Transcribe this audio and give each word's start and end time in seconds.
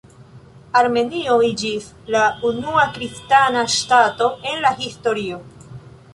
Armenio 0.79 1.35
iĝis 1.49 1.89
la 2.15 2.23
unua 2.53 2.87
kristana 2.97 3.67
ŝtato 3.75 4.31
en 4.55 4.61
la 4.67 4.75
historio. 4.83 5.41